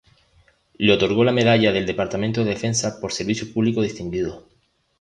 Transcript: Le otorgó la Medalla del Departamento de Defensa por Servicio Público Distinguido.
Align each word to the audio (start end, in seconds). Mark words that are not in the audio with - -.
Le 0.79 0.93
otorgó 0.93 1.23
la 1.23 1.31
Medalla 1.31 1.71
del 1.71 1.85
Departamento 1.85 2.43
de 2.43 2.55
Defensa 2.55 2.99
por 2.99 3.13
Servicio 3.13 3.53
Público 3.53 3.83
Distinguido. 3.83 4.47